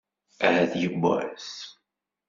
[0.47, 1.47] Ahat yewwas.